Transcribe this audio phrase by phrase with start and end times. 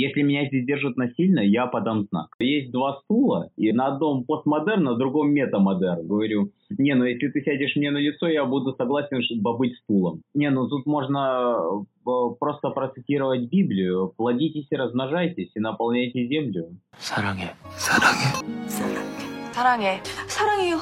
[0.00, 2.27] Если меня здесь держат насильно, я подам знак.
[2.39, 6.07] Есть два стула, и на одном постмодерн, на другом метамодерн.
[6.07, 10.21] Говорю, не, ну если ты сядешь мне на лицо, я буду согласен быть стулом.
[10.33, 11.57] Не, ну тут можно
[12.05, 12.09] э,
[12.39, 14.13] просто процитировать Библию.
[14.15, 16.69] Плодитесь и размножайтесь, и наполняйте землю.
[16.97, 17.53] 사랑해.
[17.77, 18.31] 사랑해.
[19.53, 19.99] 사랑해.
[20.27, 20.79] 사랑해요.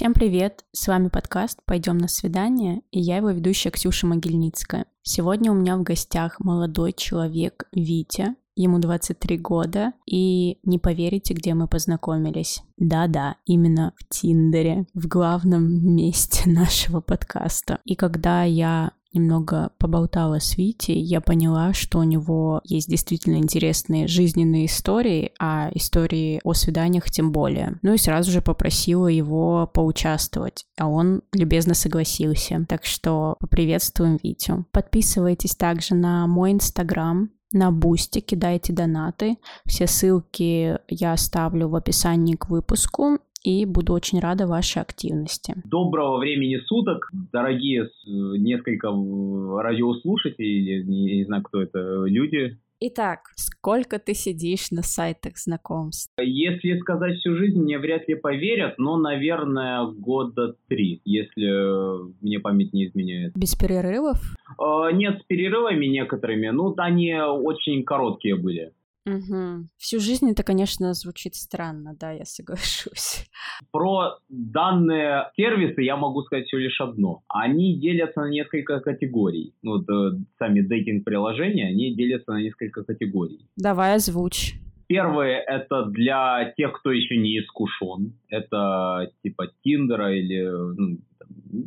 [0.00, 0.64] Всем привет!
[0.72, 4.86] С вами подкаст «Пойдем на свидание» и я его ведущая Ксюша Могильницкая.
[5.02, 11.52] Сегодня у меня в гостях молодой человек Витя, ему 23 года, и не поверите, где
[11.52, 12.62] мы познакомились.
[12.78, 17.80] Да-да, именно в Тиндере, в главном месте нашего подкаста.
[17.84, 24.06] И когда я немного поболтала с Витей, я поняла, что у него есть действительно интересные
[24.06, 27.78] жизненные истории, а истории о свиданиях тем более.
[27.82, 32.64] Ну и сразу же попросила его поучаствовать, а он любезно согласился.
[32.68, 34.66] Так что поприветствуем Витю.
[34.72, 39.38] Подписывайтесь также на мой инстаграм, на Бусти, кидайте донаты.
[39.66, 45.54] Все ссылки я оставлю в описании к выпуску и буду очень рада вашей активности.
[45.64, 52.58] Доброго времени суток, дорогие несколько радиослушателей, не, не знаю, кто это, люди.
[52.82, 56.10] Итак, сколько ты сидишь на сайтах знакомств?
[56.18, 62.72] Если сказать всю жизнь, мне вряд ли поверят, но, наверное, года три, если мне память
[62.72, 63.36] не изменяет.
[63.36, 64.22] Без перерывов?
[64.58, 68.72] Э, нет, с перерывами некоторыми, ну, они очень короткие были.
[69.10, 69.68] Угу.
[69.76, 73.28] Всю жизнь это, конечно, звучит странно, да, я соглашусь.
[73.72, 77.22] Про данные сервисы я могу сказать всего лишь одно.
[77.28, 79.54] Они делятся на несколько категорий.
[79.62, 83.48] Ну, вот, э, сами дейтинг-приложения, они делятся на несколько категорий.
[83.56, 84.54] Давай озвучь.
[84.86, 88.14] Первые это для тех, кто еще не искушен.
[88.28, 90.42] Это типа Тиндера или...
[90.48, 90.98] Ну,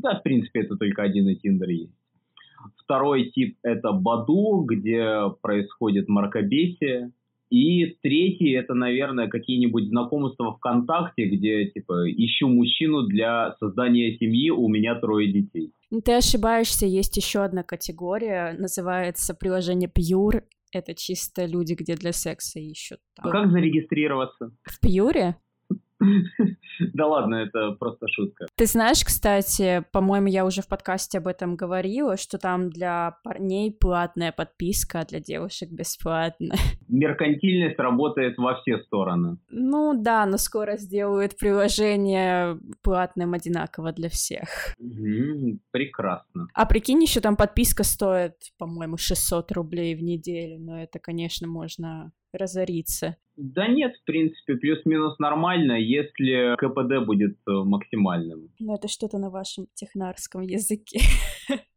[0.02, 1.94] да, в принципе, это только один и Тиндер есть.
[2.84, 7.12] Второй тип это Баду, где происходит мракобесие.
[7.54, 14.68] И третий это, наверное, какие-нибудь знакомства ВКонтакте, где типа ищу мужчину для создания семьи, у
[14.68, 15.72] меня трое детей.
[15.92, 20.42] Ну, ты ошибаешься, есть еще одна категория, называется приложение Pure.
[20.74, 22.98] Это чисто люди, где для секса ищут.
[23.20, 24.50] А как зарегистрироваться?
[24.64, 25.36] В Pure?
[26.94, 28.48] Да ладно, это просто шутка.
[28.56, 33.72] Ты знаешь, кстати, по-моему, я уже в подкасте об этом говорила, что там для парней
[33.72, 36.58] платная подписка, а для девушек бесплатная.
[36.88, 39.38] Меркантильность работает во все стороны.
[39.50, 44.76] Ну да, но скоро сделают приложение платным одинаково для всех.
[45.72, 46.48] прекрасно.
[46.54, 52.12] А прикинь, еще там подписка стоит, по-моему, 600 рублей в неделю, но это, конечно, можно
[52.34, 53.18] разориться.
[53.36, 58.52] Да нет, в принципе, плюс-минус нормально, если КПД будет э, максимальным.
[58.60, 61.00] Ну, это что-то на вашем технарском языке.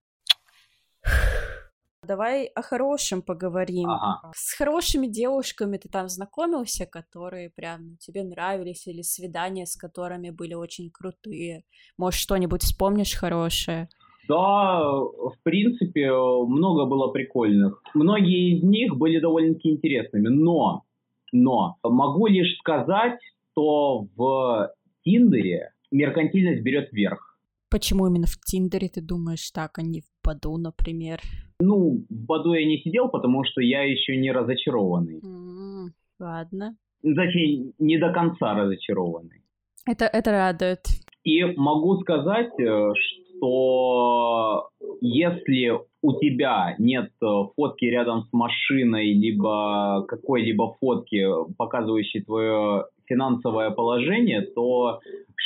[2.07, 3.89] Давай о хорошем поговорим.
[3.89, 4.31] Ага.
[4.35, 10.55] С хорошими девушками ты там знакомился, которые прям тебе нравились, или свидания с которыми были
[10.55, 11.65] очень крутые.
[11.97, 13.89] Может, что-нибудь вспомнишь хорошее?
[14.29, 17.83] Да, в принципе, много было прикольных.
[17.95, 20.83] Многие из них были довольно-таки интересными, но,
[21.33, 23.19] но могу лишь сказать,
[23.53, 24.71] что в
[25.05, 27.39] Тиндере меркантильность берет вверх.
[27.71, 31.21] Почему именно в Тиндере ты думаешь так, а не в Баду, например?
[31.61, 35.21] Ну, в Баду я не сидел, потому что я еще не разочарованный.
[35.21, 35.89] Mm,
[36.21, 36.77] ладно.
[37.03, 39.43] Точнее, не до конца разочарованный.
[39.87, 40.81] Это, это радует.
[41.25, 42.53] И могу сказать,
[43.37, 44.69] что
[45.01, 47.27] если у тебя нет э,
[47.57, 51.27] фотки рядом с машиной, либо какой-либо фотки,
[51.57, 55.01] показывающей твое финансовое положение, то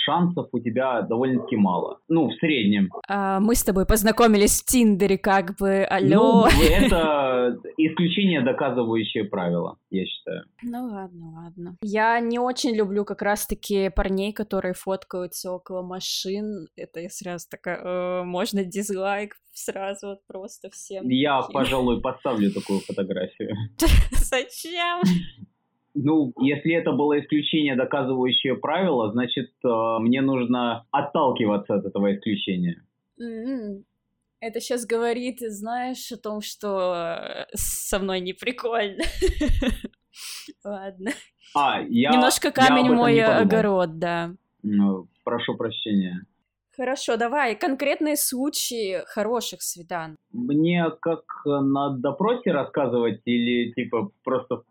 [0.05, 1.99] шансов у тебя довольно-таки мало.
[2.09, 2.91] Ну, в среднем.
[3.09, 6.47] А, мы с тобой познакомились в Тиндере, как бы, алло.
[6.47, 10.45] Ну, это исключение, доказывающее правило, я считаю.
[10.63, 11.77] Ну ладно, ладно.
[11.83, 16.69] Я не очень люблю как раз-таки парней, которые фоткаются около машин.
[16.77, 21.09] Это я сразу такая, э, можно дизлайк сразу вот просто всем.
[21.09, 23.55] Я, пожалуй, поставлю такую фотографию.
[24.13, 25.03] Зачем?
[25.95, 32.85] Ну, если это было исключение, доказывающее правило, значит, э, мне нужно отталкиваться от этого исключения.
[33.21, 33.83] Mm-hmm.
[34.41, 39.03] Это сейчас говорит, знаешь, о том, что э, со мной не прикольно.
[40.65, 41.11] Ладно.
[41.55, 42.11] А, я...
[42.13, 44.31] Немножко камень мой огород, да.
[44.63, 46.25] Ну, прошу прощения.
[46.77, 50.17] Хорошо, давай, конкретные случаи хороших свиданий.
[50.33, 54.63] Мне как на допросе рассказывать или типа просто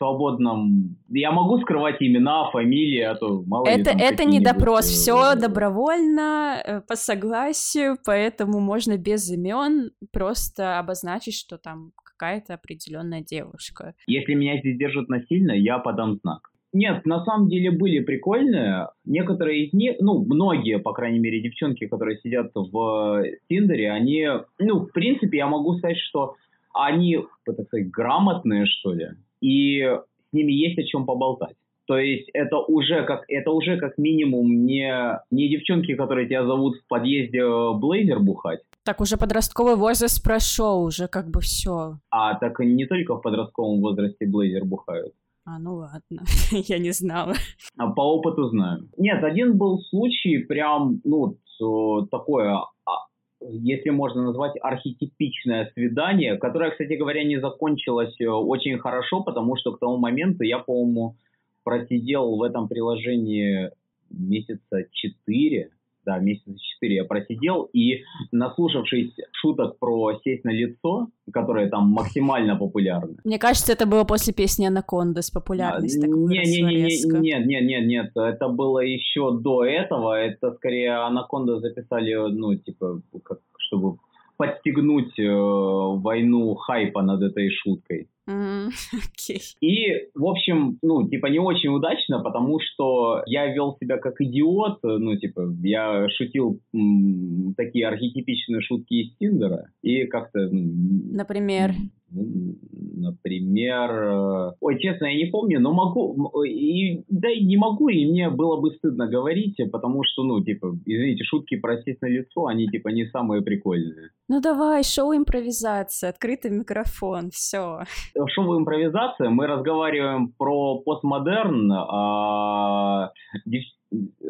[0.00, 0.96] свободном...
[1.08, 4.92] Я могу скрывать имена, фамилии, а то мало ли Это, там это не допрос, э,
[4.92, 13.22] все добровольно, э, по согласию, поэтому можно без имен просто обозначить, что там какая-то определенная
[13.22, 13.94] девушка.
[14.06, 16.50] Если меня здесь держат насильно, я подам знак.
[16.72, 18.88] Нет, на самом деле были прикольные.
[19.04, 24.86] Некоторые из них, ну, многие, по крайней мере, девчонки, которые сидят в Тиндере, они, ну,
[24.86, 26.36] в принципе, я могу сказать, что
[26.72, 29.08] они, так сказать, грамотные, что ли,
[29.40, 31.56] и с ними есть о чем поболтать.
[31.86, 34.92] То есть это уже как это уже как минимум не
[35.30, 37.42] не девчонки, которые тебя зовут в подъезде
[37.74, 41.98] блейзер бухать, Так уже подростковый возраст прошел, уже как бы все.
[42.10, 45.12] а так не только в подростковом возрасте блейзер бухают.
[45.44, 46.22] А, ну ладно,
[46.52, 47.34] я не знала.
[47.76, 48.88] А По опыту знаю.
[48.96, 52.92] Нет, один был случай прям, ну, э, такое, а,
[53.40, 59.72] если можно назвать, архетипичное свидание, которое, кстати говоря, не закончилось э, очень хорошо, потому что
[59.72, 61.16] к тому моменту я, по-моему,
[61.64, 63.70] просидел в этом приложении
[64.10, 65.70] месяца четыре,
[66.04, 68.02] да, месяца четыре я просидел, и
[68.32, 74.32] наслушавшись шуток про сесть на лицо, которые там максимально популярны, Мне кажется, это было после
[74.32, 77.18] песни «Анакондас», популярность так выросла не, не, не, резко.
[77.18, 83.02] нет, нет, нет, нет, это было еще до этого, это скорее Анаконда записали, ну, типа,
[83.24, 83.98] как, чтобы
[84.36, 88.08] подстегнуть э, войну хайпа над этой шуткой.
[88.92, 89.40] Окей.
[89.60, 94.80] И, в общем, ну, типа, не очень удачно, потому что я вел себя как идиот,
[94.84, 100.48] э, ну, типа, я шутил м, такие архетипичные шутки из Тиндера, и как-то...
[100.50, 101.72] Например,
[102.12, 108.06] например, э, ой, честно, я не помню, но могу, и, да и не могу, и
[108.06, 112.66] мне было бы стыдно говорить, потому что, ну, типа, извините, шутки про на лицо, они,
[112.68, 114.10] типа, не самые прикольные.
[114.28, 117.80] ну давай, шоу импровизация, открытый микрофон, все.
[118.14, 123.12] В шоу импровизации мы разговариваем про постмодерн, а,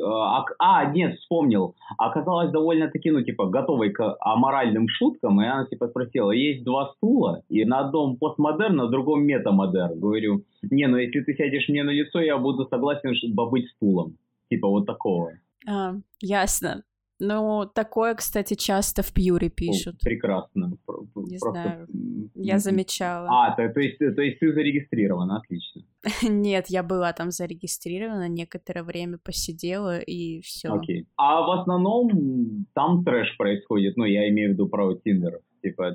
[0.03, 1.75] а, а, нет, вспомнил.
[1.99, 7.43] Оказалось довольно-таки, ну, типа, готовой к аморальным шуткам, и она, типа, спросила, есть два стула,
[7.49, 9.99] и на одном постмодерн, на другом метамодерн.
[10.01, 14.17] Говорю, не, ну, если ты сядешь мне на лицо, я буду согласен ш- побыть стулом.
[14.49, 15.33] Типа, вот такого.
[15.69, 16.83] А, ясно.
[17.21, 20.01] Ну, такое, кстати, часто в Пьюре Ну, пишут.
[20.01, 20.73] прекрасно.
[20.87, 21.87] Про- Не просто, знаю.
[22.35, 23.29] Я замечала.
[23.31, 25.83] А, то, то есть, то есть ты зарегистрирован, отлично.
[26.29, 30.69] Нет, я была там зарегистрирована, некоторое время посидела, и все.
[30.73, 31.07] Окей.
[31.17, 35.41] А в основном там трэш происходит, ну, я имею в виду про Тиндер.
[35.63, 35.93] Типа,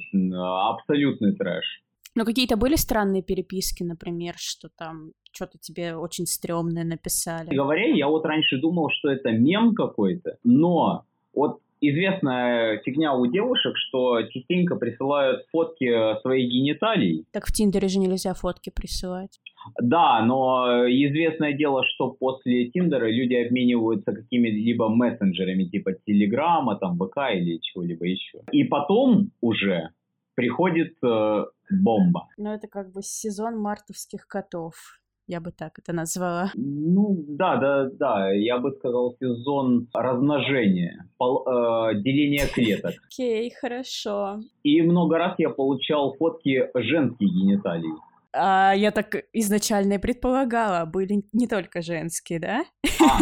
[0.69, 1.81] абсолютный трэш.
[2.17, 7.53] Но какие-то были странные переписки, например, что там что-то тебе очень стрёмное написали.
[7.53, 11.03] Говоря, я вот раньше думал, что это мем какой-то, но
[11.35, 17.25] вот известная фигня у девушек, что частенько присылают фотки своих гениталий.
[17.31, 19.39] Так в Тиндере же нельзя фотки присылать.
[19.81, 27.17] Да, но известное дело, что после Тиндера люди обмениваются какими-либо мессенджерами, типа Телеграма, там, ВК
[27.33, 28.41] или чего-либо еще.
[28.51, 29.89] И потом уже
[30.35, 32.27] приходит э, бомба.
[32.37, 34.75] Но это как бы сезон мартовских котов.
[35.27, 36.51] Я бы так это назвала.
[36.53, 42.93] Ну, да, да, да, я бы сказал сезон размножения, пол- э, деления клеток.
[43.07, 44.39] Окей, хорошо.
[44.63, 47.91] И много раз я получал фотки женских гениталий.
[48.33, 52.65] А, я так изначально и предполагала, были не только женские, да?
[53.01, 53.19] А,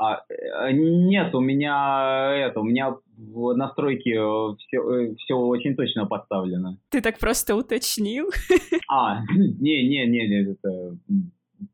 [0.00, 4.20] э, нет, у меня это, у меня в настройке
[4.58, 6.78] все, все очень точно поставлено.
[6.88, 8.30] Ты так просто уточнил.
[8.90, 10.96] А, не, не, не, не, это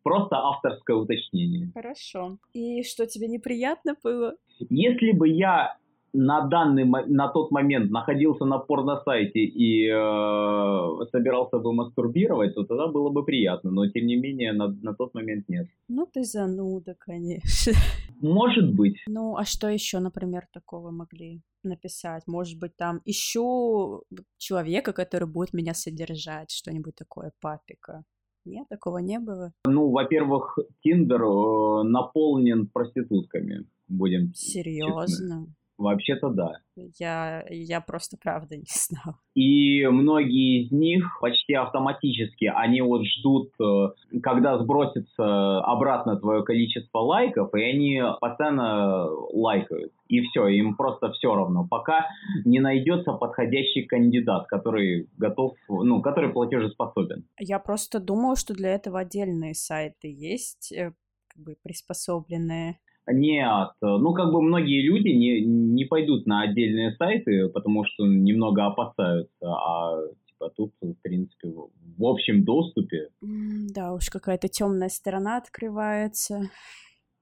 [0.03, 1.71] просто авторское уточнение.
[1.73, 2.39] Хорошо.
[2.53, 4.35] И что, тебе неприятно было?
[4.71, 5.77] Если бы я
[6.15, 12.87] на данный на тот момент находился на порносайте и э, собирался бы мастурбировать, то тогда
[12.87, 15.67] было бы приятно, но тем не менее на, на тот момент нет.
[15.89, 17.73] Ну, ты зануда, конечно.
[18.21, 18.97] Может быть.
[19.09, 22.23] Ну, а что еще, например, такого могли написать?
[22.27, 24.05] Может быть, там ищу
[24.39, 28.05] человека, который будет меня содержать, что-нибудь такое, папика.
[28.45, 29.53] Нет, такого не было.
[29.67, 35.47] Ну, во-первых, Тиндер э, наполнен проститутками, будем честны.
[35.77, 36.53] Вообще-то да.
[36.99, 39.19] Я, я просто правда не знала.
[39.35, 46.99] И многие из них почти автоматически, они вот ждут, э, когда сбросится обратно твое количество
[46.99, 49.93] лайков, и они постоянно лайкают.
[50.09, 52.07] И все, им просто все равно, пока
[52.45, 57.27] не найдется подходящий кандидат, который готов, ну, который платежеспособен.
[57.39, 60.93] Я просто думала, что для этого отдельные сайты есть, э,
[61.29, 62.79] как бы приспособленные.
[63.07, 68.65] Нет, ну как бы многие люди не, не пойдут на отдельные сайты, потому что немного
[68.67, 76.51] опасаются, а типа тут, в принципе, в общем доступе, Да уж, какая-то темная сторона открывается.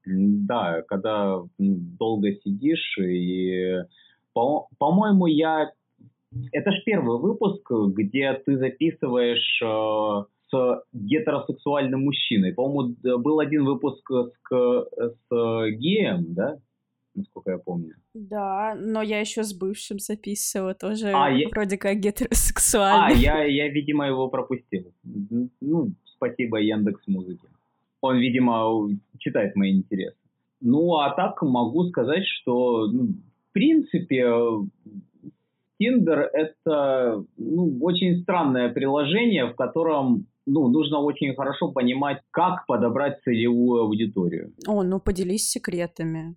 [0.05, 3.83] да, когда долго сидишь и,
[4.33, 5.71] по- по-моему, я...
[6.51, 12.53] Это ж первый выпуск, где ты записываешь э, с гетеросексуальным мужчиной.
[12.53, 14.07] По-моему, был один выпуск
[14.49, 14.87] с,
[15.29, 16.57] с геем, да?
[17.15, 17.93] Насколько я помню.
[18.13, 23.19] Да, но я еще с бывшим записывала, тоже А, я- вроде как А, гетеросексуальный.
[23.21, 24.91] я, я, видимо, его пропустил.
[25.61, 27.47] Ну, спасибо Яндекс Музыке.
[28.01, 30.17] Он, видимо, читает мои интересы.
[30.61, 33.07] Ну, а так могу сказать, что, ну,
[33.49, 34.25] в принципе,
[35.81, 43.21] Tinder это ну, очень странное приложение, в котором ну, нужно очень хорошо понимать, как подобрать
[43.23, 44.53] целевую аудиторию.
[44.67, 46.35] О, ну поделись секретами.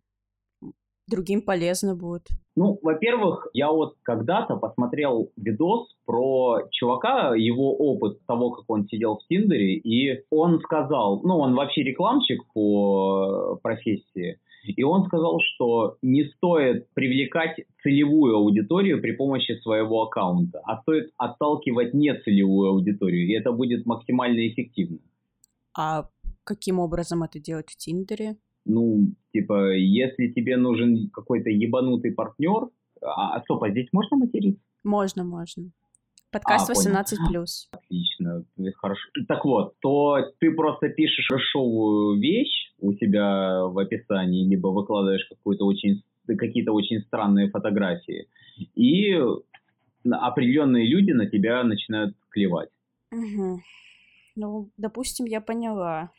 [1.09, 2.27] Другим полезно будет.
[2.57, 9.19] Ну, во-первых, я вот когда-то посмотрел видос про чувака, его опыт того, как он сидел
[9.19, 15.97] в Тиндере, и он сказал, ну, он вообще рекламщик по профессии, и он сказал, что
[16.03, 23.33] не стоит привлекать целевую аудиторию при помощи своего аккаунта, а стоит отталкивать нецелевую аудиторию, и
[23.33, 24.99] это будет максимально эффективно.
[25.77, 26.09] А
[26.45, 28.37] каким образом это делать в Тиндере?
[28.65, 32.69] Ну, типа, если тебе нужен какой-то ебанутый партнер,
[33.03, 34.61] а, стоп, а здесь можно материться?
[34.83, 35.71] Можно, можно.
[36.33, 36.97] Подкаст А, понял.
[36.97, 37.69] 18+.
[37.71, 39.01] Отлично, это хорошо.
[39.29, 45.65] Так вот, то ты просто пишешь трэшовую вещь у себя в описании, либо выкладываешь какую-то
[45.67, 48.29] очень, какие-то очень странные фотографии,
[48.75, 49.19] и
[50.11, 52.71] определенные люди на тебя начинают клевать.
[53.11, 53.63] Мгм.
[54.37, 56.11] Ну, допустим, я поняла.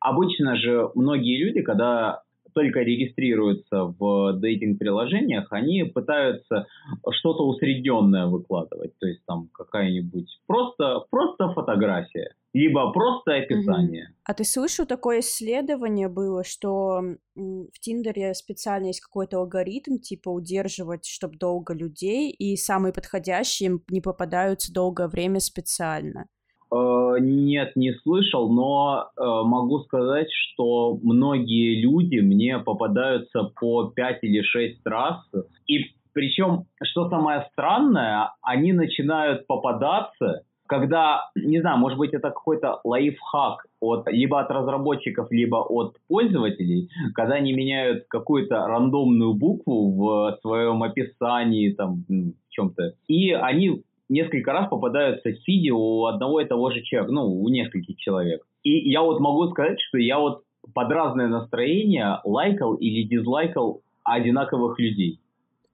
[0.00, 2.22] Обычно же многие люди, когда
[2.54, 6.66] только регистрируются в дейтинг-приложениях, они пытаются
[7.10, 8.98] что-то усредненное выкладывать.
[8.98, 14.14] То есть там какая-нибудь просто, просто фотография, либо просто описание.
[14.24, 17.02] А ты слышал, такое исследование было, что
[17.34, 23.82] в Тиндере специально есть какой-то алгоритм, типа удерживать, чтобы долго людей, и самые подходящие им
[23.88, 26.26] не попадаются долгое время специально.
[26.72, 34.18] Э, Нет, не слышал, но э, могу сказать, что многие люди мне попадаются по 5
[34.22, 35.18] или 6 раз.
[35.66, 42.80] И причем, что самое странное, они начинают попадаться, когда, не знаю, может быть, это какой-то
[42.84, 50.38] лайфхак от, либо от разработчиков, либо от пользователей, когда они меняют какую-то рандомную букву в
[50.40, 52.94] своем описании, там, в чем-то.
[53.08, 57.96] И они несколько раз попадаются фиде у одного и того же человека, ну, у нескольких
[57.96, 58.42] человек.
[58.62, 60.42] И я вот могу сказать, что я вот
[60.74, 65.20] под разное настроение лайкал или дизлайкал одинаковых людей.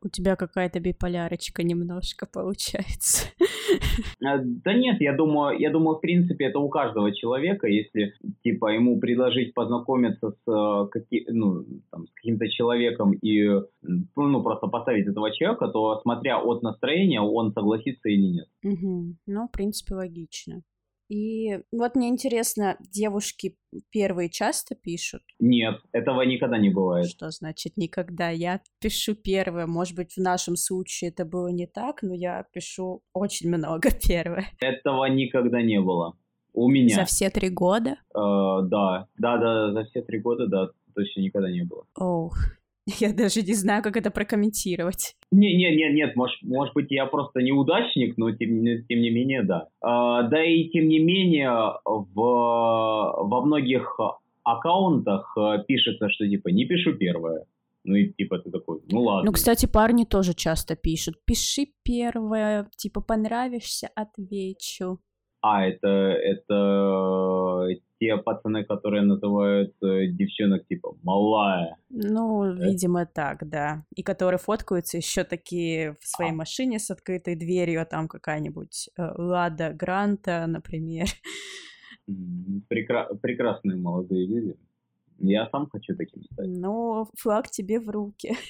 [0.02, 3.28] У тебя какая-то биполярочка немножко получается.
[4.21, 8.73] Э, Да нет, я думаю, я думаю, в принципе, это у каждого человека, если, типа,
[8.73, 13.47] ему предложить познакомиться с, э, каки- ну, там, с каким-то человеком и,
[14.16, 18.49] ну, просто поставить этого человека, то, смотря от настроения, он согласится или нет.
[18.62, 19.19] Мгм.
[19.26, 20.62] Ну, в принципе, логично.
[21.11, 23.57] И вот мне интересно, девушки
[23.90, 25.23] первые часто пишут?
[25.40, 27.09] Нет, этого никогда не бывает.
[27.09, 28.31] Что значит никогда?
[28.31, 29.67] Я пишу первое.
[29.67, 34.47] Может быть, в нашем случае это было не так, но я пишу очень много первое.
[34.61, 36.17] Этого никогда не было.
[36.52, 36.95] У меня.
[36.95, 37.97] За все три года?
[38.14, 41.87] Э, да, да, да, за все три года, да, точно никогда не было.
[41.97, 42.37] Ох,
[43.00, 45.14] я даже не знаю, как это прокомментировать.
[45.30, 49.11] Не, не, не, нет, может, может быть, я просто неудачник, но тем, не- тем не
[49.11, 49.68] менее, да.
[49.80, 51.50] А, да и тем не менее,
[51.85, 53.99] в, во многих
[54.42, 57.44] аккаунтах э, пишется, что типа не пишу первое.
[57.85, 59.26] Ну и типа ты такой, ну ладно.
[59.26, 61.16] Ну, кстати, парни тоже часто пишут.
[61.25, 64.99] Пиши первое, типа, понравишься, отвечу.
[65.42, 67.66] А, это, это
[67.99, 71.76] те пацаны, которые называют э, девчонок типа малая.
[71.88, 73.85] Ну, видимо, так, да.
[73.94, 79.02] И которые фоткаются еще такие в своей машине с открытой дверью, а там какая-нибудь э,
[79.16, 81.06] Лада Гранта, например.
[82.09, 84.56] Прекра- прекрасные молодые люди.
[85.21, 86.47] Я сам хочу таким стать.
[86.49, 88.37] Ну, флаг тебе в руки.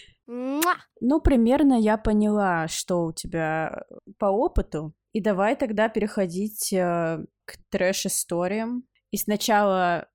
[1.00, 3.82] Ну, примерно я поняла, что у тебя
[4.16, 4.94] по опыту.
[5.12, 8.84] И давай тогда переходить э, к трэш-историям.
[9.10, 10.06] И сначала...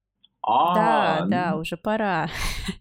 [0.41, 2.29] А, да, да, ну, уже пора.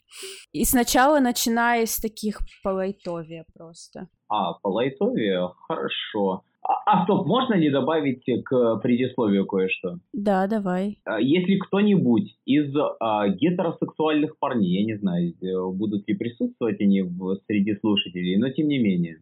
[0.52, 4.08] И сначала начиная с таких полайтовия просто.
[4.28, 5.48] А, по лайтове?
[5.66, 6.44] Хорошо.
[6.66, 9.98] А, а, стоп, можно ли добавить к предисловию кое-что?
[10.12, 10.98] Да, давай.
[11.04, 17.02] А, Если кто-нибудь из а, гетеросексуальных парней, я не знаю, э, будут ли присутствовать они
[17.02, 19.18] в, среди слушателей, но тем не менее,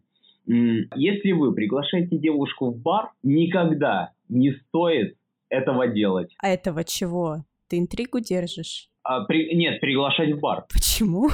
[0.95, 5.15] Если вы приглашаете девушку в бар, никогда не стоит
[5.49, 6.33] этого делать.
[6.39, 7.43] А этого чего?
[7.67, 8.89] Ты интригу держишь?
[9.03, 10.65] А, при- нет, приглашать в бар.
[10.71, 11.29] Почему?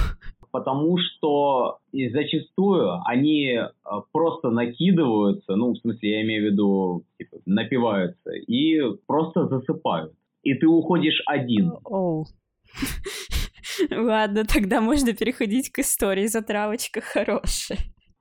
[0.52, 7.04] Потому что и зачастую они а, просто накидываются, ну, в смысле, я имею в виду,
[7.18, 10.14] типа, напиваются, и просто засыпают.
[10.44, 11.74] И ты уходишь один.
[11.84, 12.26] Оу.
[13.92, 16.28] Ладно, тогда можно переходить к истории.
[16.28, 17.80] Затравочка хорошая.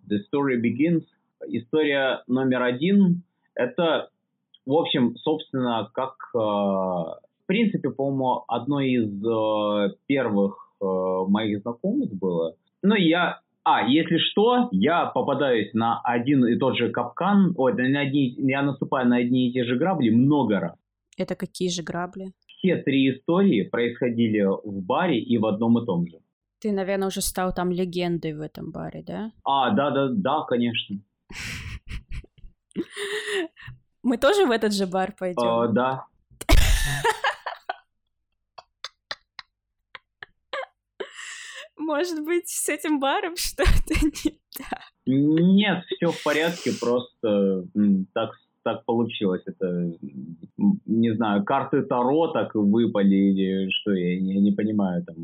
[0.08, 1.04] The story begins.
[1.47, 3.23] История номер один–
[3.54, 4.11] это,
[4.66, 12.12] в общем, собственно, как, э, в принципе, по-моему, одной из э, первых э, моих знакомых
[12.12, 12.56] было.
[12.82, 18.00] Ну, я, а, если что, я попадаюсь на один и тот же капкан, ой, на
[18.00, 20.76] одни, я наступаю на одни и те же грабли много раз.
[21.16, 22.32] Это какие же грабли?
[22.47, 26.18] Все три истории происходили в баре и в одном и том же.
[26.61, 29.32] Ты, наверное, уже стал там легендой в этом баре, да?
[29.44, 30.97] А, да-да-да, конечно.
[34.02, 35.42] Мы тоже в этот же бар пойдем?
[35.42, 36.06] Э, да,
[41.88, 44.83] Может быть, с этим баром что-то не так?
[45.07, 47.64] Нет, все в порядке, просто
[48.12, 49.40] так, так получилось.
[49.47, 49.97] Это,
[50.85, 55.16] не знаю, карты Таро так выпали или что, я, я не понимаю, там,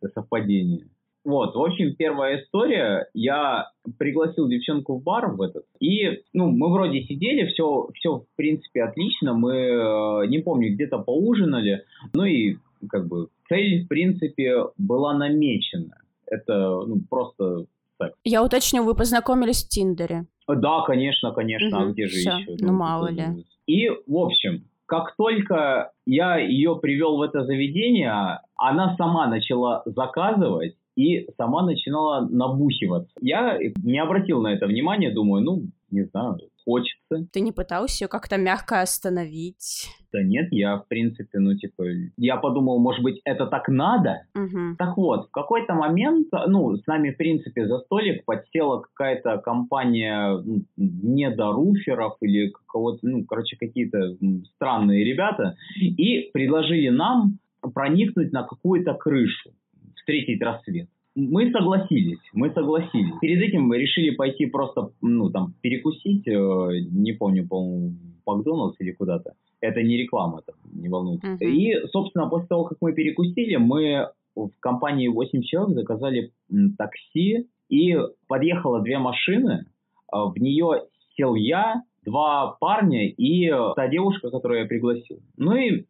[0.00, 0.88] это совпадение.
[1.24, 3.06] Вот, в общем, первая история.
[3.14, 5.64] Я пригласил девчонку в бар в этот.
[5.80, 9.32] И, ну, мы вроде сидели, все, все в принципе отлично.
[9.32, 11.84] Мы, э, не помню, где-то поужинали.
[12.12, 12.56] Ну и,
[12.88, 15.96] как бы, цель, в принципе, была намечена.
[16.26, 17.66] Это, ну, просто
[17.98, 18.14] секс.
[18.24, 20.26] Я уточню, вы познакомились в Тиндере.
[20.48, 22.36] Да, конечно, конечно, а Мгм, где же всё.
[22.38, 22.56] еще?
[22.60, 23.22] Ну, мало ли.
[23.66, 30.74] И, в общем, как только я ее привел в это заведение, она сама начала заказывать
[30.96, 33.10] и сама начинала набухиваться.
[33.20, 35.62] Я не обратил на это внимания, думаю, ну,
[35.94, 37.26] не знаю, хочется.
[37.32, 39.88] Ты не пытался ее как-то мягко остановить?
[40.12, 41.84] Да нет, я, в принципе, ну, типа,
[42.16, 44.26] я подумал, может быть, это так надо?
[44.34, 44.76] Мгм.
[44.76, 50.36] Так вот, в какой-то момент, ну, с нами, в принципе, за столик подсела какая-то компания
[50.44, 54.16] ну, недоруферов или какого-то, ну, короче, какие-то
[54.54, 57.38] странные ребята, и предложили нам
[57.72, 59.50] проникнуть на какую-то крышу,
[59.96, 60.88] встретить рассвет.
[61.14, 63.14] Мы согласились, мы согласились.
[63.20, 67.94] Перед этим мы решили пойти просто, ну, там, перекусить, э, не помню, по-моему,
[68.26, 69.34] Макдоналдс или куда-то.
[69.60, 71.28] Это не реклама, там, не волнуйтесь.
[71.28, 71.48] Мгм.
[71.48, 76.32] И, собственно, после того, как мы перекусили, мы в компании 8 человек заказали
[76.76, 77.96] такси, и
[78.28, 79.66] подъехало две машины,
[80.10, 80.82] а, в нее
[81.16, 85.20] сел я, два парня и э, та девушка, которую я пригласил.
[85.38, 85.86] Ну и,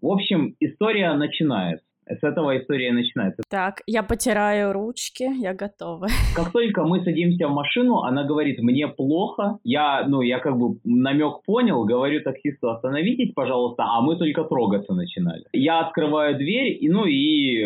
[0.00, 1.84] в общем, история начинается.
[2.08, 3.42] С этого история начинается.
[3.48, 6.08] Так, я потираю ручки, я готова.
[6.36, 9.58] Как только мы садимся в машину, она говорит, мне плохо.
[9.64, 14.94] Я, ну, я как бы намек понял, говорю таксисту, остановитесь, пожалуйста, а мы только трогаться
[14.94, 15.44] начинали.
[15.52, 17.64] Я открываю дверь, и, ну и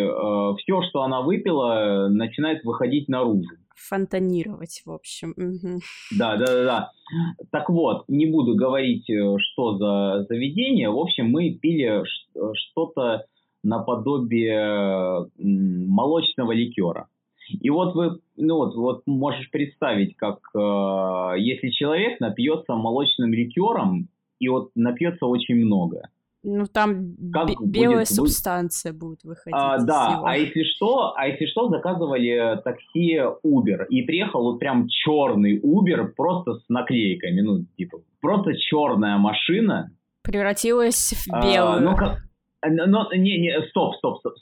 [0.57, 3.49] все, что она выпила, начинает выходить наружу.
[3.75, 5.33] Фонтанировать, в общем.
[6.17, 6.91] Да, да, да, да.
[7.51, 10.89] Так вот, не буду говорить, э, что за заведение.
[10.89, 13.25] В общем, мы пили ш- что-то
[13.63, 17.07] наподобие молочного ликера.
[17.49, 24.07] И вот вы, ну вот, вот можешь представить, как э, если человек напьется молочным ликером,
[24.39, 26.09] и вот напьется очень много.
[26.45, 29.55] Ну, там Как будет белая вы- субстанция будет выходить.
[29.57, 33.85] А, да, а если что, а если что, заказывали такси Uber.
[33.89, 39.91] И приехал вот прям черный Uber, просто с наклейками, ну, типа, просто черная машина.
[40.21, 41.81] Превратилась в А, белую.
[41.89, 42.23] ну, как-
[42.69, 44.33] но, не, не, стоп, стоп, стоп.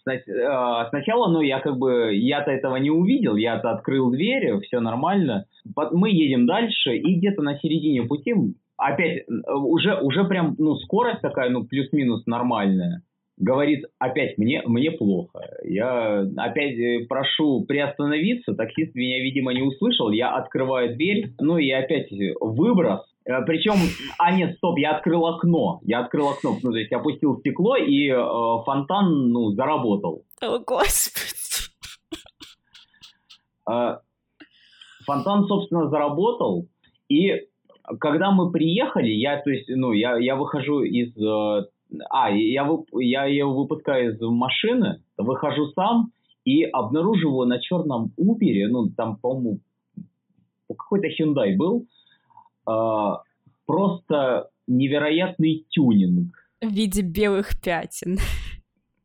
[0.47, 5.45] А, Сначала, ну, я как бы, я-то этого не увидел, я-то открыл двери, все нормально.
[5.91, 8.33] Мы едем дальше, и где-то на середине пути,
[8.77, 13.03] опять, э, уже, уже прям, ну, скорость такая, ну, плюс-минус нормальная.
[13.37, 15.39] Говорит, опять, мне, мне плохо.
[15.63, 21.69] Я опять э, прошу приостановиться, таксист меня, видимо, не услышал, я открываю дверь, ну, и
[21.71, 23.01] опять э, выброс.
[23.25, 23.75] Э, Причем,
[24.17, 25.79] а нет, стоп, я открыл окно.
[25.83, 30.23] Я открыл окно, ну, то есть опустил стекло, и э, фонтан, ну, заработал.
[30.41, 31.31] О, господи.
[33.69, 33.97] Э,
[35.05, 36.67] Фонтан, собственно, заработал,
[37.09, 37.47] и
[37.99, 41.15] когда мы приехали, я, то есть, ну, я, я выхожу из...
[41.17, 41.65] э,
[42.09, 46.11] А, я, я ее выпускаю из машины, выхожу сам
[46.45, 49.59] и обнаруживаю на черном Убере, ну, там, по-моему,
[50.69, 51.85] какой-то Hyundai был,
[53.65, 56.35] просто невероятный тюнинг.
[56.61, 58.17] В виде белых пятен.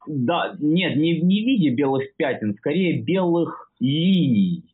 [0.07, 4.65] Да, нет, не, не в виде белых пятен, скорее белых линий.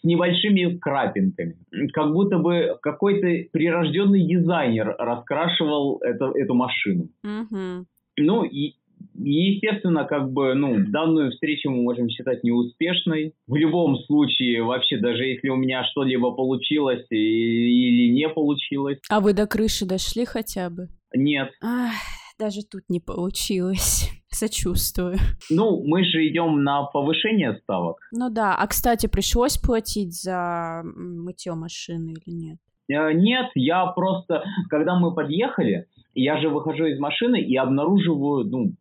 [0.00, 1.56] с небольшими крапинками.
[1.92, 7.08] Как будто бы какой-то прирожденный дизайнер раскрашивал это, эту машину.
[7.22, 7.86] Мгм.
[8.18, 8.74] Ну, и,
[9.14, 13.34] и, естественно, как бы, ну, данную встречу мы можем считать неуспешной.
[13.46, 19.32] В любом случае, вообще, даже если у меня что-либо получилось или не получилось, А вы
[19.32, 20.88] до крыши дошли хотя бы?
[21.14, 21.50] нет.
[21.62, 21.92] Ах,
[22.38, 24.08] даже тут не получилось.
[24.30, 25.16] Сочувствую.
[25.50, 27.98] Ну, мы же идем на повышение ставок.
[28.12, 32.58] Ну да, а кстати, пришлось платить за мытье машины или нет?
[32.90, 38.72] Э, Нет, я просто, когда мы подъехали, я же выхожу из машины и обнаруживаю, ну,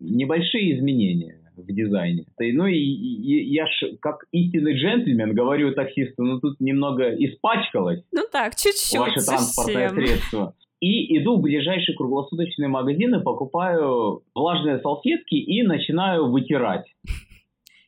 [0.00, 2.24] небольшие изменения в дизайне.
[2.38, 8.22] Ну и, и- я ж как истинный джентльмен говорю таксисту, ну тут немного испачкалось Ну
[8.32, 10.06] так, чуть-чуть ваше транспортное совсем.
[10.06, 10.54] средство.
[10.80, 16.84] И иду в ближайший круглосуточный магазин и покупаю влажные салфетки и начинаю вытирать.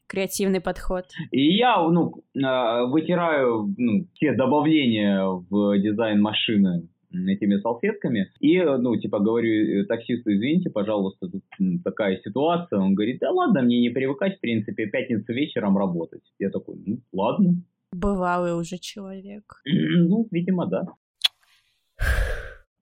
[0.07, 1.05] Креативный подход.
[1.33, 6.87] И я, ну, э, вытираю ну, все добавления в дизайн машины
[7.27, 8.33] этими салфетками.
[8.41, 11.43] И, э, ну, типа, говорю э, таксисту, извините, пожалуйста, тут
[11.85, 12.79] такая ситуация.
[12.79, 16.23] Он говорит, да ладно, мне не привыкать, в принципе, пятницу вечером работать.
[16.39, 17.55] Я такой, ну, ладно.
[17.93, 19.63] Бывалый уже человек.
[20.09, 20.87] Ну, видимо, да.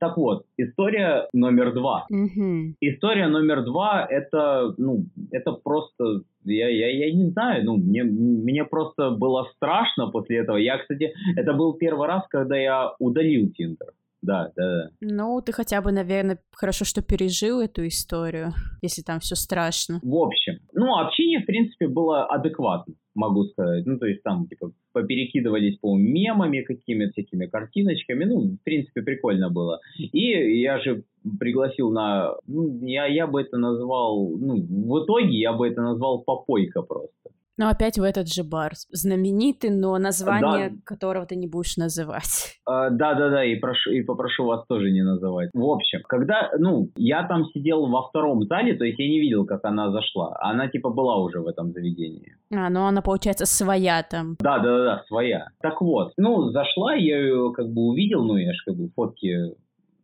[0.04, 2.04] Так вот, история номер два.
[2.10, 2.76] Мгм.
[2.80, 8.64] История номер два это, ну, это просто, я, я, я не знаю, ну, мне, мне
[8.64, 10.58] просто было страшно после этого.
[10.58, 13.92] Я, кстати, это был первый раз, когда я удалил Тиндер.
[14.24, 14.90] Да, да, да.
[15.00, 20.00] Ну, ты хотя бы, наверное, хорошо, что пережил эту историю, если там все страшно.
[20.02, 23.84] В общем, ну, общение, в принципе, было адекватно, могу сказать.
[23.84, 28.24] Ну, то есть там, типа, поперекидывались по мемами какими-то, всякими картиночками.
[28.24, 29.80] Ну, в принципе, прикольно было.
[29.98, 31.04] И я же
[31.38, 32.34] пригласил на...
[32.46, 34.30] Ну, я, я бы это назвал...
[34.38, 37.30] Ну, в итоге я бы это назвал попойка просто.
[37.56, 38.72] Но опять в этот же бар.
[38.90, 42.24] Знаменитый, но название которого ты не будешь называть.
[42.66, 45.50] А, Да-да-да, и, прошу, и попрошу вас тоже не называть.
[45.52, 49.44] В общем, когда, ну, я там сидел во втором зале, то есть я не видел,
[49.44, 50.34] как она зашла.
[50.40, 52.36] Она, типа, была уже в этом заведении.
[52.50, 54.36] А, ну она, получается, своя там.
[54.40, 55.48] Да, да, да, да, своя.
[55.60, 59.54] Так вот, ну, зашла, я ее как бы увидел, ну, я же как бы фотки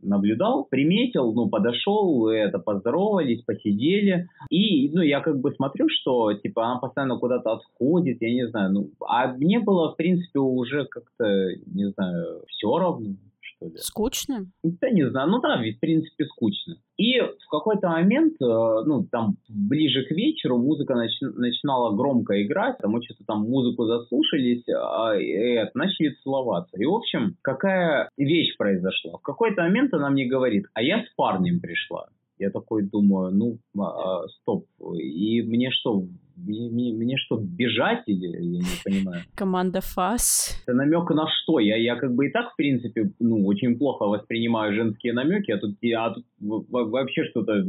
[0.02, 4.28] наблюдал, приметил, ну, подошел, это, поздоровались, посидели.
[4.50, 8.72] И, ну, я как бы смотрю, что, типа, она постоянно куда-то отходит, я не знаю,
[8.72, 11.24] ну, а мне было, в принципе, уже как-то,
[11.66, 13.14] не знаю, все равно,
[13.60, 13.76] что ли.
[13.78, 14.46] Скучно?
[14.62, 16.76] Да не знаю, ну да, ведь в принципе скучно.
[16.96, 22.78] И в какой-то момент, э, ну там ближе к вечеру музыка нач- начинала громко играть,
[22.78, 26.76] там мы что-то там музыку заслушались, а, и начали целоваться.
[26.76, 29.18] И в общем, какая вещь произошла?
[29.18, 32.08] В какой-то момент она мне говорит, а я с парнем пришла.
[32.40, 36.04] Я такой думаю, ну, а, стоп, и мне что,
[36.36, 39.20] мне, мне- мне что, бежать или я не понимаю?
[39.36, 40.62] Команда ФАС.
[40.66, 41.58] Это намек на что?
[41.60, 45.58] Я, я как бы и так, в принципе, ну, очень плохо воспринимаю женские намеки, а
[45.58, 46.24] тут, а тут
[46.70, 47.62] вообще что-то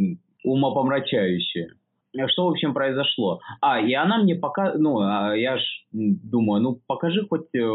[0.45, 1.73] умопомрачающее.
[2.17, 3.39] А Что, в общем, произошло?
[3.59, 7.67] А, и она мне пока, ну, а я ж думаю, ну, покажи хоть э,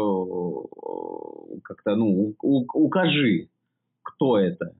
[1.63, 3.49] как-то, ну, укажи,
[4.03, 4.73] кто это.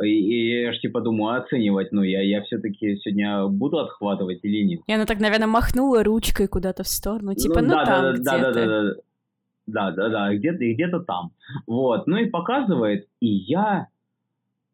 [0.00, 4.80] И, я ж типа думаю, оценивать, ну, я, я все-таки сегодня буду отхватывать или нет.
[4.86, 7.34] И она так, наверное, махнула ручкой куда-то в сторону.
[7.34, 8.24] Типа, ну, да, там да, где-то.
[8.24, 8.94] да, да, да, да,
[9.66, 11.32] да, да, да, где-то, и где-то там.
[11.66, 13.88] Вот, ну и показывает, и я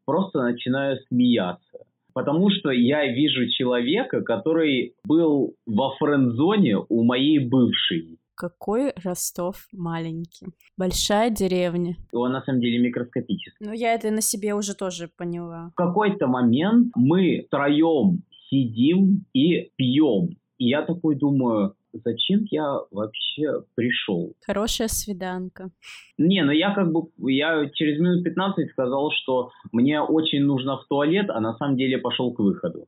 [0.05, 1.79] просто начинаю смеяться.
[2.15, 8.18] Потому что я вижу человека, который был во френд-зоне у моей бывшей.
[8.39, 10.47] Какой Ростов маленький.
[10.77, 11.97] Большая деревня.
[12.13, 13.67] Он на самом деле микроскопический.
[13.67, 15.71] Ну, я это на себе уже тоже поняла.
[15.73, 20.37] В какой-то момент мы втроем сидим и пьем.
[20.59, 24.35] И я такой думаю, зачем я вообще пришел?
[24.47, 25.71] Хорошая свиданка.
[26.17, 30.87] Не, ну я как бы, я через минут 15 сказал, что мне очень нужно в
[30.87, 32.87] туалет, а на самом деле пошел к выходу.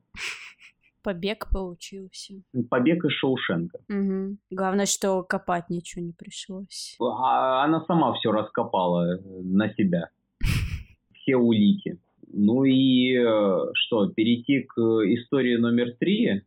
[1.03, 2.35] Побег получился.
[2.69, 3.79] Побег из Шоушенка.
[3.87, 4.37] Мгм.
[4.49, 6.95] Главное, что копать ничего не пришлось.
[6.99, 10.09] А она сама все раскопала э, на себя.
[11.13, 11.99] Все улики.
[12.33, 16.43] Ну и э, что, перейти к истории номер три?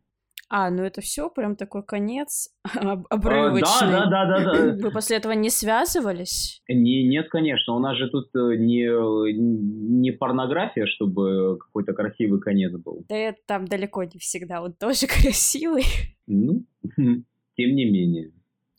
[0.47, 3.91] А, ну это все, прям такой конец об- Э, обрывочный.
[3.91, 4.75] Да, да, да, да, да.
[4.83, 6.61] Вы после этого не связывались?
[6.69, 8.85] Не, нет, конечно, у нас же тут э, не,
[9.33, 13.05] не порнография, чтобы какой-то красивый конец был.
[13.09, 14.61] Да я там далеко не всегда.
[14.61, 15.83] Он тоже красивый.
[16.27, 16.63] Ну,
[16.95, 18.31] тем не менее.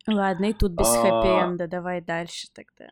[0.07, 1.03] Ладно, и тут без А.
[1.03, 1.67] хэппи-энда.
[1.67, 2.91] Давай дальше тогда.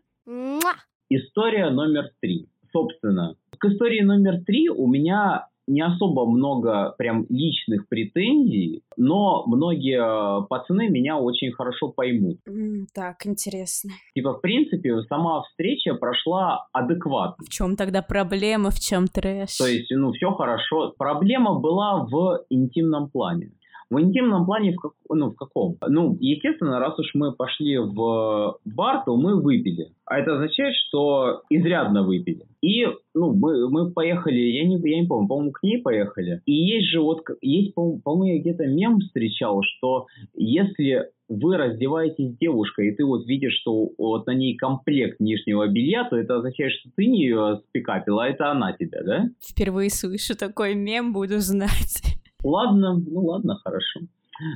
[1.10, 2.48] История номер три.
[2.72, 9.98] Собственно, к истории номер три у меня не особо много прям личных претензий, но многие
[9.98, 12.38] э, пацаны меня очень хорошо поймут.
[12.46, 13.90] М, Так, интересно.
[14.14, 17.44] Типа, в принципе, сама встреча прошла адекватно.
[17.44, 19.56] В чем тогда проблема, в чем трэш?
[19.58, 20.92] То есть, ну, все хорошо.
[20.98, 23.50] Проблема была в интимном плане.
[23.90, 25.76] В интимном плане в, как, ну, в каком?
[25.86, 29.88] Ну, естественно, раз уж мы пошли в бар, то мы выпили.
[30.06, 32.46] А это означает, что изрядно выпили.
[32.60, 36.40] И, ну, мы, мы поехали, я не, я не помню, по-моему, к ней поехали.
[36.46, 42.34] И есть же вот, есть, по- по-моему, я где-то мем встречал, что если вы раздеваетесь
[42.34, 46.36] с девушкой, и ты вот видишь, что вот на ней комплект нижнего белья, то это
[46.36, 49.24] означает, что ты не ее спикапила, а это она тебя, да?
[49.42, 52.02] Впервые слышу такой мем, буду знать.
[52.44, 54.00] Ладно, ну ладно, хорошо.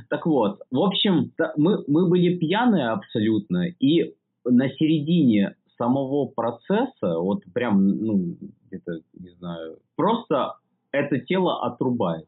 [0.09, 4.13] Так вот, в общем, мы, мы были пьяные абсолютно, и
[4.45, 8.35] на середине самого процесса, вот прям, ну,
[8.67, 10.55] где-то, не знаю, просто
[10.91, 12.27] это тело отрубается.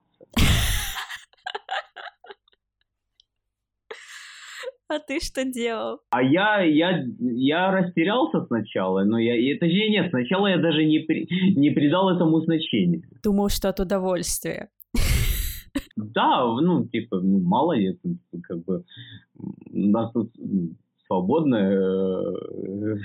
[4.88, 6.00] А ты что делал?
[6.10, 11.00] А я, я, я растерялся сначала, но я, и точнее нет, сначала я даже не,
[11.00, 13.02] при- не придал этому значения.
[13.24, 14.70] Думал, что от удовольствия.
[15.96, 17.98] Да, ну, типа, ну, мало ли,
[18.44, 18.84] как бы,
[19.36, 20.32] у нас тут
[21.08, 22.98] свободное э,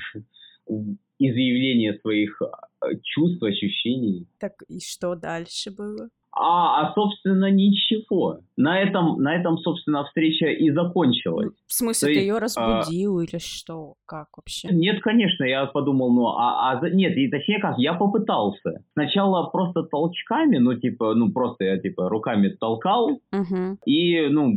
[1.19, 4.27] изъявление своих э, чувств, ощущений.
[4.39, 6.09] Так и что дальше было?
[6.39, 8.41] А, а, собственно, ничего.
[8.59, 11.53] На этом, на этом, собственно, встреча и закончилась.
[11.67, 13.95] В смысле, То ты есть, ее а, разбудил или что?
[14.07, 14.69] Как вообще?
[14.71, 18.85] Нет, конечно, я подумал, ну, а, а нет, и точнее как, я попытался.
[18.93, 23.79] Сначала просто толчками, ну, типа, ну, просто я, типа, руками толкал, Угу.
[23.87, 24.53] и, ну,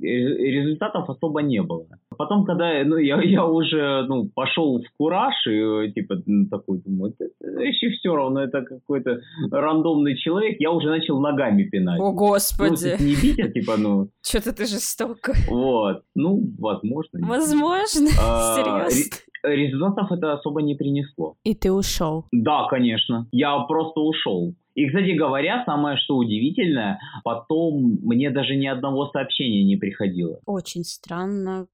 [0.00, 1.86] результатов особо не было.
[2.16, 6.16] Потом, когда, ну, я, я уже, ну, пошел в кураж, и, типа,
[6.50, 7.30] такой, думаю, это
[7.62, 12.00] еще все равно, это какой-то рандомный человек, я уже начал ногами пинать.
[12.00, 12.96] О, Ну, господи.
[13.00, 15.32] не бить, а, типа, ну, Что-то ты жестоко.
[15.48, 17.18] вот, ну, возможно.
[17.18, 17.24] не.
[17.28, 18.08] Возможно.
[18.20, 18.54] А,
[18.90, 19.16] Серьезно.
[19.44, 21.36] Результатов это особо не принесло.
[21.44, 22.26] И ты ушел.
[22.32, 23.26] Да, конечно.
[23.30, 24.54] Я просто ушел.
[24.74, 30.38] И, кстати говоря, самое что удивительное, потом мне даже ни одного сообщения не приходило.
[30.46, 31.66] Очень странно.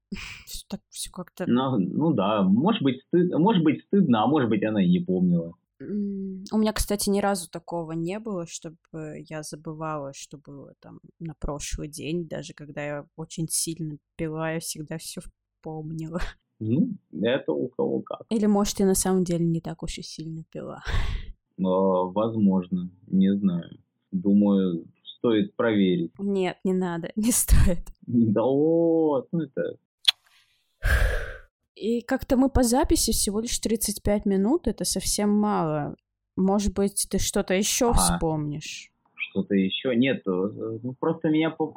[0.70, 1.44] Так все как-то...
[1.47, 5.01] Ну, ну да, может быть, стыд- может быть стыдно, а может быть она и не
[5.01, 5.53] помнила.
[5.80, 8.76] У меня, кстати, ни разу такого не было, чтобы
[9.28, 12.28] я забывала, что было там на прошлый день.
[12.28, 15.20] Даже когда я очень сильно пила, я всегда все
[15.62, 16.20] помнила.
[16.60, 18.22] Ну, это у кого как.
[18.30, 20.82] Или, может, я на самом деле не так уж и сильно пила.
[20.87, 23.80] Э, возможно, не знаю.
[24.12, 26.12] Думаю, стоит проверить.
[26.18, 27.90] Нет, не надо, не стоит.
[28.06, 29.78] Да вот, ну это...
[31.74, 35.96] И как-то мы по записи всего лишь 35 минут, это совсем мало.
[36.37, 37.98] Может быть, ты что-то еще Ага.
[37.98, 38.90] вспомнишь?
[39.30, 39.96] что-то еще.
[39.96, 40.30] Нет, э,
[40.84, 41.50] ну просто меня...
[41.50, 41.74] по-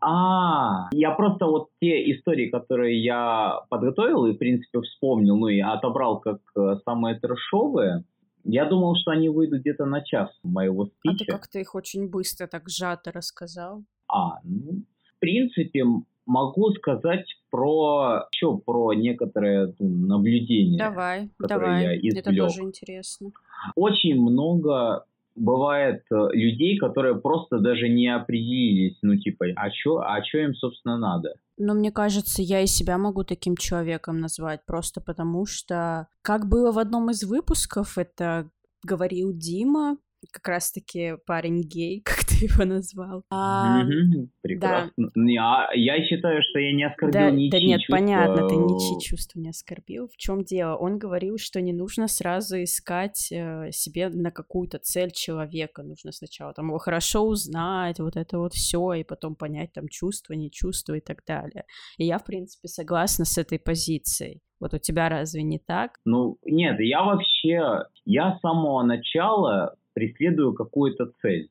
[0.00, 5.60] А, я просто вот те истории, которые я подготовил и, в принципе, вспомнил, ну и
[5.60, 8.02] отобрал как э, самые трешовые,
[8.42, 11.30] я думал, что они выйдут где-то на час моего А ты спича.
[11.32, 13.84] как-то их очень быстро так сжато рассказал.
[14.08, 14.82] А, ну,
[15.16, 15.84] в принципе,
[16.30, 20.78] могу сказать про еще про некоторые ну, наблюдения.
[20.78, 21.98] Давай, давай.
[21.98, 22.48] я Это извлёк.
[22.48, 23.30] тоже интересно.
[23.74, 30.20] Очень много бывает э, людей, которые просто даже не определились, ну типа, а чё, а
[30.22, 31.34] чё им, собственно, надо?
[31.58, 36.72] Но мне кажется, я и себя могу таким человеком назвать, просто потому что, как было
[36.72, 38.48] в одном из выпусков, это
[38.82, 39.96] говорил Дима,
[40.32, 43.24] как раз-таки парень гей, как его назвал.
[43.30, 45.10] А, Мгм, прекрасно.
[45.14, 47.96] Не, а я считаю, что я не оскорбил Да, ничьи да нет, чувства.
[47.96, 50.08] понятно, ты ничьи чувства не оскорбил.
[50.08, 50.76] В чем дело?
[50.76, 55.82] Он говорил, что не нужно сразу искать э, себе на какую-то цель человека.
[55.82, 60.34] Нужно сначала там его хорошо узнать, вот это вот все, и потом понять там чувства,
[60.34, 61.64] не чувства и так далее.
[61.98, 64.40] И я, в принципе, согласна с этой позицией.
[64.60, 65.92] Вот у тебя разве не так?
[66.04, 71.50] Ну, нет, я вообще, я с самого начала преследую какую-то цель.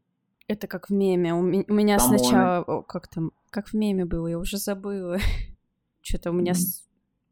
[0.49, 1.33] Это как в меме.
[1.33, 2.57] У, ми- у меня Самого сначала...
[2.63, 3.31] о, как там?
[3.51, 5.17] Как в меме было, я уже забыла.
[6.01, 6.53] Что-то у меня...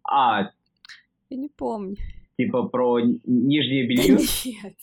[0.09, 0.51] А,
[1.29, 1.95] Я не помню.
[2.37, 4.17] типа про нижнее белье?
[4.45, 4.73] нет.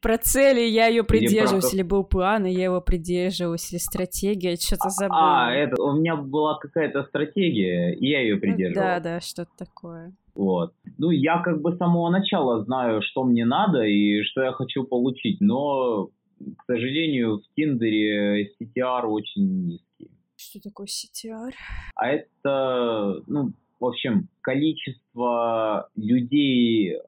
[0.00, 3.78] Про цели я ее про придерживаюсь, как- или был план, и я его придерживалась, или
[3.78, 5.46] стратегия, что-то забыла.
[5.48, 8.86] А, это, у меня была какая-то стратегия, и я ее Ну, придерживал.
[8.86, 10.12] Да, да, что-то такое.
[10.34, 10.72] Вот.
[10.98, 14.84] Ну, я как бы с самого начала знаю, что мне надо и что я хочу
[14.84, 16.08] получить, но,
[16.58, 20.10] к сожалению, в Тиндере CTR очень низкий.
[20.36, 21.52] Что такое CTR?
[21.94, 26.98] А это, ну, в общем, количество людей, э,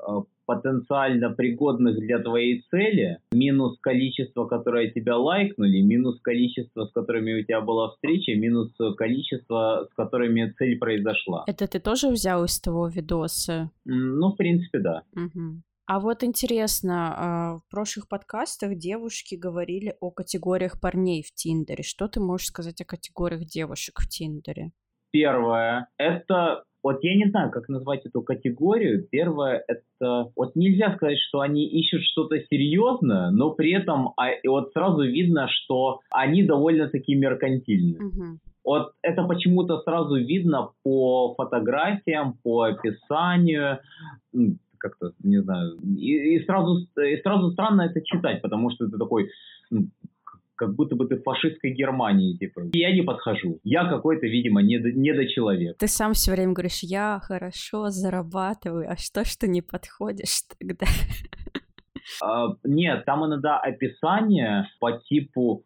[0.46, 7.42] потенциально пригодных для твоей цели, минус количество, которое тебя лайкнули, минус количество, с которыми у
[7.42, 11.44] тебя была встреча, минус количество, с которыми цель произошла.
[11.46, 13.70] Это ты тоже взял из того видоса?
[13.84, 15.02] Ну, в принципе, да.
[15.14, 15.62] Угу.
[15.86, 21.84] А вот интересно, а, в прошлых подкастах девушки говорили о категориях парней в Тиндере.
[21.84, 24.72] Что ты можешь сказать о категориях девушек в Тиндере?
[25.12, 29.06] Первое– это вот я не знаю, как назвать эту категорию.
[29.10, 34.72] Первое, это вот нельзя сказать, что они ищут что-то серьезное, но при этом а, вот
[34.72, 37.98] сразу видно, что они довольно-таки меркантильны.
[37.98, 38.38] Угу.
[38.64, 43.78] Вот это почему-то сразу видно по фотографиям, по описанию,
[44.78, 49.30] как-то, не знаю, и, и сразу и сразу странно это читать, потому что это такой
[49.70, 49.88] ну,
[50.56, 52.62] как будто бы ты в фашистской Германии, типа.
[52.72, 53.60] Я не подхожу.
[53.62, 55.76] Я какой-то, видимо, недо, недочеловек.
[55.78, 60.86] Ты сам все время говоришь, я хорошо зарабатываю, а что, что не подходишь тогда?
[62.22, 65.64] А, нет, там иногда описание по типу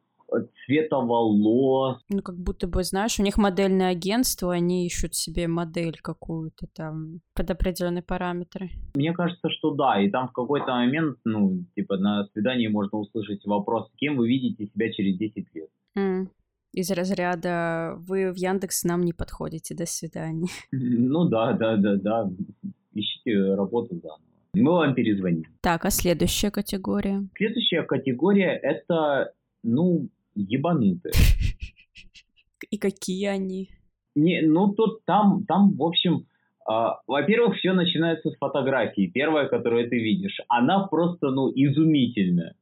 [0.64, 1.98] цвета волос.
[2.08, 7.20] Ну, как будто бы, знаешь, у них модельное агентство, они ищут себе модель какую-то там
[7.34, 8.70] под определенные параметры.
[8.94, 13.44] Мне кажется, что да, и там в какой-то момент, ну, типа, на свидании можно услышать
[13.46, 15.68] вопрос, кем вы видите себя через 10 лет.
[15.98, 16.26] Mm.
[16.72, 20.48] Из разряда «Вы в Яндекс нам не подходите, до свидания».
[20.72, 22.30] Ну да, да, да, да.
[22.94, 24.20] Ищите работу заново.
[24.54, 25.44] Мы вам перезвоним.
[25.60, 27.28] Так, а следующая категория?
[27.36, 31.12] Следующая категория– это, ну, ебанутые.
[32.70, 33.70] И какие они?
[34.14, 36.26] Не, ну, тут там, там, в общем,
[36.68, 36.72] э,
[37.06, 39.10] во-первых, все начинается с фотографии.
[39.12, 42.54] Первая, которую ты видишь, она просто, ну, изумительная.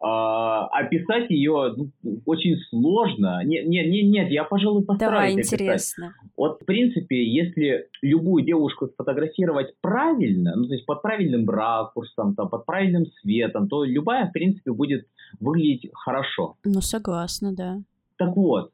[0.00, 1.90] Э, описать ее ну,
[2.24, 3.42] очень сложно.
[3.44, 6.14] Не, не, не, нет, я, пожалуй, постараюсь Давай, интересно.
[6.36, 12.48] Вот, в принципе, если любую девушку сфотографировать правильно, ну, то есть под правильным ракурсом, там,
[12.48, 15.06] под правильным светом, то любая, в принципе, будет
[15.40, 16.54] выглядеть хорошо.
[16.64, 17.78] Ну, согласна, да.
[18.18, 18.70] Так вот,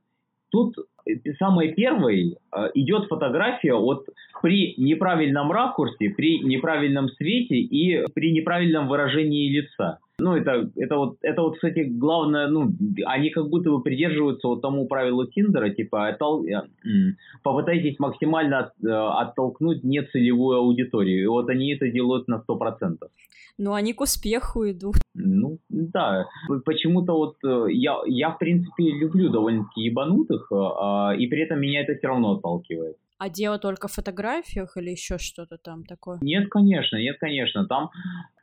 [0.51, 0.77] тут
[1.39, 4.07] самой первой э, идет фотография вот
[4.43, 10.01] при неправильном ракурсе, при неправильном свете и при неправильном выражении лица.
[10.19, 12.73] Ну, это, это, вот, это вот, кстати, главное, ну,
[13.05, 16.47] они как будто бы придерживаются вот тому правилу Тиндера, типа, оттол...
[16.47, 16.63] Э,
[17.43, 21.23] попытайтесь максимально от, э, оттолкнуть нецелевую аудиторию.
[21.23, 22.99] И вот они это делают на 100%.
[23.59, 24.97] Ну, они к успеху идут.
[25.15, 26.27] Ну, да.
[26.65, 31.83] Почему-то вот э, я, я, в принципе, люблю довольно-таки ебанутых, а, и при этом меня
[31.83, 32.97] это все равно отталкивает.
[33.19, 36.19] А дело только в фотографиях или еще что-то там такое?
[36.21, 37.67] Нет, конечно, нет, конечно.
[37.67, 37.91] Там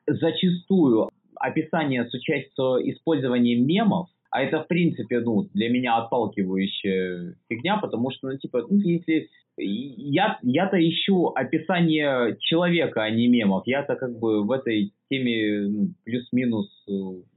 [0.08, 1.10] зачастую
[1.42, 8.12] описание с участием использования мемов, а это, в принципе, ну, для меня отталкивающая фигня, потому
[8.12, 9.30] что, ну, типа, ну, если...
[9.58, 13.64] Я, я-то ищу описание человека, а не мемов.
[13.68, 16.92] Я-то как бы в этой теме ну, плюс-минус э,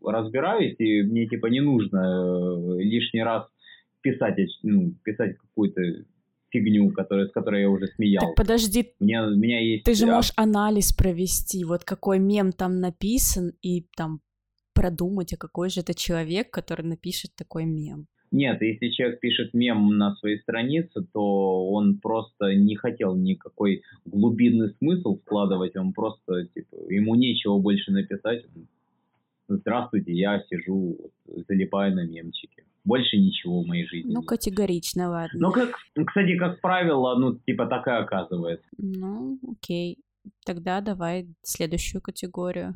[0.06, 3.46] разбираюсь, и мне, типа, не нужно э, лишний раз
[4.00, 5.82] писать, ну, писать какую-то
[6.54, 8.28] фигню, которая, с которой я уже смеялся.
[8.28, 9.84] Так подожди, мне, у меня есть...
[9.84, 14.20] Ты же можешь анализ провести, вот какой мем там написан, и там
[14.72, 18.06] продумать, а какой же это человек, который напишет такой мем.
[18.30, 24.74] Нет, если человек пишет мем на своей странице, то он просто не хотел никакой глубинный
[24.78, 28.44] смысл вкладывать, он просто, типа, ему нечего больше написать.
[29.48, 30.98] Здравствуйте, я сижу,
[31.48, 34.12] залипаю на мемчике больше ничего в моей жизни.
[34.12, 35.38] Ну, категорично, ладно.
[35.38, 38.66] Ну, как, кстати, как правило, ну, типа такая оказывается.
[38.78, 39.98] Ну, окей.
[40.44, 42.74] Тогда давай следующую категорию.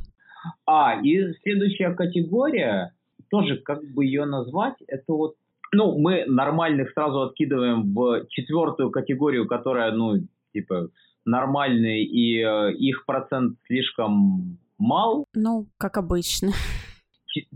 [0.66, 2.92] А, и следующая категория,
[3.30, 5.34] тоже как бы ее назвать, это вот,
[5.72, 10.90] ну, мы нормальных сразу откидываем в четвертую категорию, которая, ну, типа,
[11.24, 15.26] нормальные, и э, их процент слишком мал.
[15.34, 16.52] Ну, как обычно.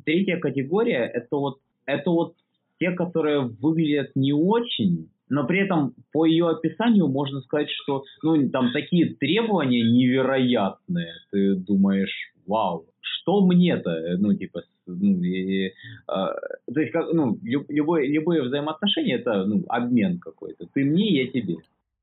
[0.05, 2.35] Третья категория, это вот, это вот
[2.83, 8.51] те, которые выглядят не очень, но при этом по ее описанию можно сказать, что ну,
[8.51, 11.13] там такие требования невероятные.
[11.31, 15.73] Ты думаешь, вау, что мне-то, ну, типа, ну, и, э,
[16.09, 20.67] то есть, как, ну, любое, любое взаимоотношение это, ну, обмен какой-то.
[20.75, 21.59] Ты мне, я тебе.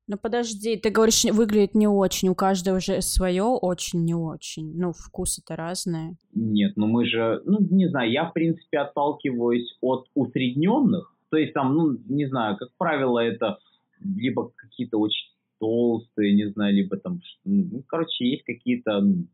[0.09, 4.73] Ну подожди, ты говоришь, выглядит не очень, у каждого же свое очень не очень.
[4.75, 6.17] Ну, вкусы-то разные.
[6.33, 11.15] Нет, ну мы же, ну не знаю, я в принципе отталкиваюсь от усредненных.
[11.29, 13.59] То есть там, ну, не знаю, как правило, это
[13.99, 15.29] либо какие-то очень
[15.59, 19.27] толстые, не знаю, либо там, ну, короче, есть какие-то ну,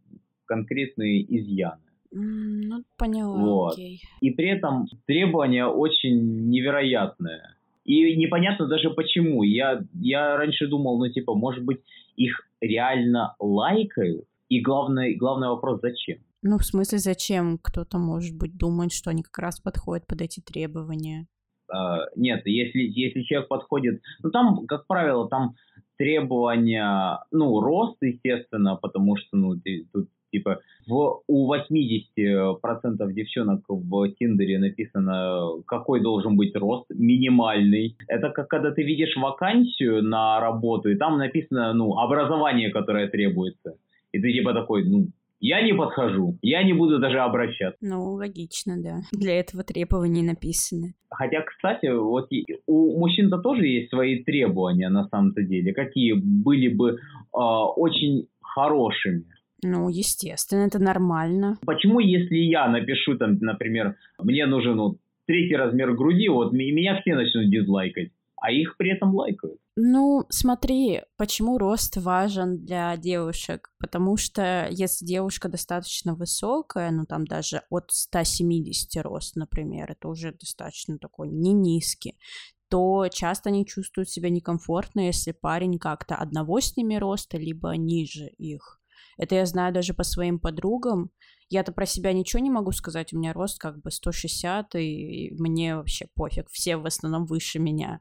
[0.44, 1.84] конкретные изъяны.
[2.12, 3.74] Ну, поняла, вот.
[3.76, 4.02] окей.
[4.20, 7.55] И при этом требования очень невероятные.
[7.86, 9.44] И непонятно даже почему.
[9.44, 11.82] Я, я раньше думал, ну, типа, может быть,
[12.16, 14.26] их реально лайкают?
[14.50, 16.18] И главный, главный вопрос, зачем?
[16.42, 20.42] Ну, в смысле, зачем кто-то, может быть, думает, что они как раз подходят под эти
[20.42, 21.28] требования?
[21.72, 24.02] Uh, нет, если, если человек подходит...
[24.22, 25.56] Ну, там, как правило, там
[25.98, 34.10] требования, ну, рост, естественно, потому что, ну, ты, тут типа в, у 80% девчонок в
[34.20, 37.96] Тиндере написано, какой должен быть рост, минимальный.
[38.08, 43.76] Это как когда ты видишь вакансию на работу, и там написано, ну, образование, которое требуется.
[44.12, 45.08] И ты типа такой, ну,
[45.40, 47.78] я не подхожу, я не буду даже обращаться.
[47.82, 49.02] Ну, логично, да.
[49.12, 50.94] Для этого требования написаны.
[51.10, 52.30] Хотя, кстати, вот
[52.68, 56.98] у мужчин-то тоже есть свои требования на самом-то деле, какие были бы э,
[57.34, 59.26] очень хорошими.
[59.64, 61.58] Ну, естественно, это нормально.
[61.66, 67.16] Почему, если я напишу там, например, мне нужен вот третий размер груди, вот меня все
[67.16, 69.60] начнут дизлайкать, а их при этом лайкают?
[69.78, 73.72] Ну, смотри, почему рост важен для девушек?
[73.80, 80.32] Потому что если девушка достаточно высокая, ну там даже от 170 рост, например, это уже
[80.32, 82.18] достаточно такой не низкий,
[82.70, 88.28] то часто они чувствуют себя некомфортно, если парень как-то одного с ними роста, либо ниже
[88.38, 88.80] их.
[89.18, 91.10] Это я знаю даже по своим подругам.
[91.50, 95.76] Я-то про себя ничего не могу сказать, у меня рост как бы 160, и мне
[95.76, 98.00] вообще пофиг, все в основном выше меня.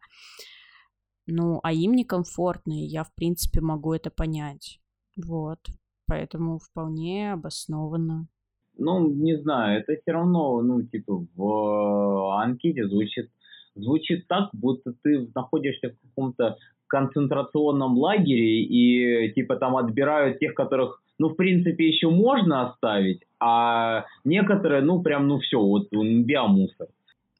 [1.26, 4.80] Ну, а им некомфортно, и я, в принципе, могу это понять.
[5.16, 5.58] Вот.
[6.06, 8.28] Поэтому вполне обоснованно.
[8.76, 13.30] Ну, не знаю, это все равно, ну, типа, в анкете звучит,
[13.74, 16.56] звучит так, будто ты находишься в каком-то
[16.88, 24.04] концентрационном лагере и, типа, там отбирают тех, которых ну, в принципе, еще можно оставить, а
[24.24, 26.88] некоторые, ну, прям, ну, все, вот биомусор.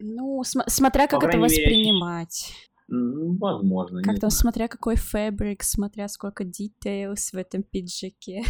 [0.01, 2.53] Ну, см- смотря как По это воспринимать.
[2.89, 4.03] Мере, возможно.
[4.03, 8.43] Как там, смотря какой фабрик, смотря сколько details в этом пиджаке.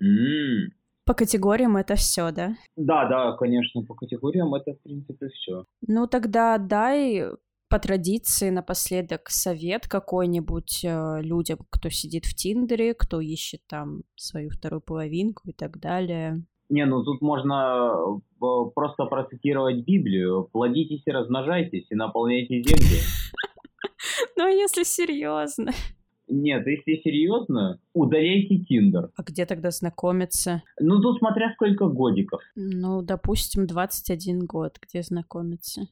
[0.00, 0.72] Mm.
[1.04, 2.54] По категориям это все, да?
[2.76, 5.64] Да, да, конечно, по категориям это, в принципе, все.
[5.86, 7.24] Ну, тогда дай
[7.72, 14.50] по традиции напоследок совет какой-нибудь э, людям, кто сидит в Тиндере, кто ищет там свою
[14.50, 16.44] вторую половинку и так далее?
[16.68, 17.94] Не, ну тут можно
[18.42, 20.50] э, просто процитировать Библию.
[20.52, 22.98] Плодитесь и размножайтесь, и наполняйте землю.
[24.36, 25.72] Ну, если серьезно.
[26.28, 29.10] Нет, если серьезно, удаляйте Тиндер.
[29.16, 30.62] А где тогда знакомиться?
[30.80, 32.40] Ну, тут смотря сколько годиков.
[32.56, 35.82] Ну, допустим, 21 год, где знакомиться.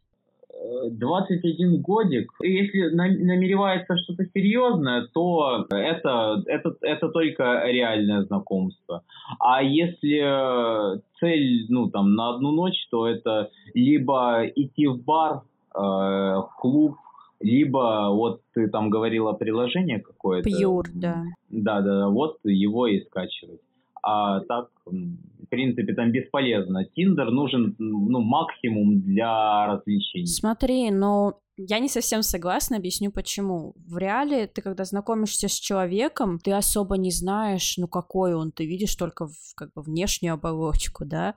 [0.91, 2.33] 21 годик.
[2.41, 9.03] Если намеревается что-то серьезное, то это, это, это только реальное знакомство.
[9.39, 15.43] А если цель, ну, там, на одну ночь, то это либо идти в бар,
[15.75, 16.97] э, в клуб,
[17.41, 20.49] либо вот ты там говорила приложение какое-то.
[20.49, 21.25] Pure, да.
[21.49, 23.61] Да, да, вот его и скачивать.
[24.03, 24.71] А так
[25.51, 26.85] принципе, там бесполезно.
[26.85, 30.27] Тиндер нужен, ну, максимум для развлечений.
[30.27, 33.75] Смотри, но я не совсем согласна, объясню почему.
[33.77, 38.65] В реале ты, когда знакомишься с человеком, ты особо не знаешь, ну, какой он, ты
[38.65, 41.35] видишь только в, как бы внешнюю оболочку, да,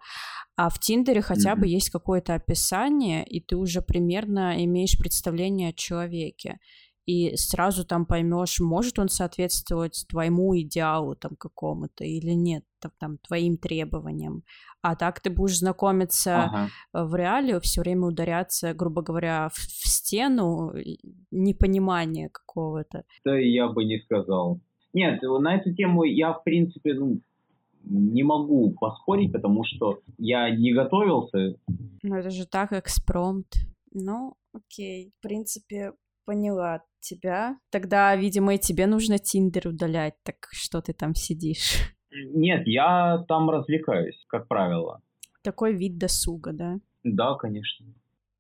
[0.56, 1.60] а в Тиндере хотя mm-hmm.
[1.60, 6.60] бы есть какое-то описание, и ты уже примерно имеешь представление о человеке
[7.06, 13.18] и сразу там поймешь, может он соответствовать твоему идеалу там какому-то или нет, там, там
[13.18, 14.44] твоим требованиям.
[14.82, 16.70] А так ты будешь знакомиться ага.
[16.94, 20.74] в реале, все время ударяться, грубо говоря, в, в стену
[21.32, 23.04] непонимания какого-то.
[23.26, 24.62] Да, я бы не сказал.
[24.94, 27.20] Нет, на эту тему я, в принципе, ну,
[27.84, 31.58] не могу поспорить, потому что я не готовился.
[32.04, 33.48] Ну, это же так, экспромт.
[33.92, 35.12] Ну, окей.
[35.18, 35.94] В принципе,
[36.26, 37.58] поняла тебя.
[37.70, 41.76] Тогда, видимо, и тебе нужно Тиндер удалять, так что ты там сидишь?
[42.12, 45.02] Нет, я там развлекаюсь, как правило.
[45.42, 46.80] Такой вид досуга, да?
[47.04, 47.86] Да, конечно.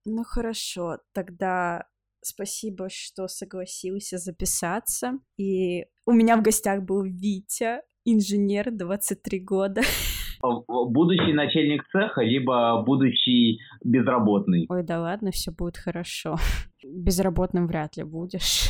[0.06, 1.88] Ну хорошо, тогда
[2.22, 5.20] спасибо, что согласился записаться.
[5.38, 9.82] И у меня в гостях был Витя, инженер, 23 года.
[10.44, 14.66] Будущий начальник цеха, либо будущий безработный.
[14.70, 16.36] Ой, да ладно, все будет хорошо.
[16.84, 18.70] Безработным вряд ли будешь.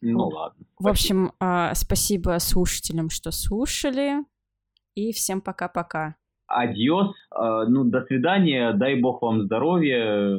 [0.00, 0.66] Ну ладно.
[0.80, 4.24] В общем, а, спасибо слушателям, что слушали.
[4.96, 6.16] И всем пока-пока.
[6.48, 7.14] Adiós.
[7.30, 8.72] А, ну, до свидания.
[8.72, 10.38] Дай бог вам здоровья.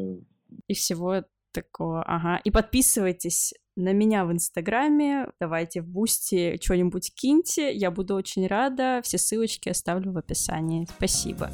[0.67, 1.23] И всего
[1.53, 2.03] такого.
[2.03, 2.41] Ага.
[2.43, 9.01] И подписывайтесь на меня в Инстаграме, давайте в Бусти что-нибудь киньте, я буду очень рада,
[9.03, 10.87] все ссылочки оставлю в описании.
[10.97, 11.49] Спасибо.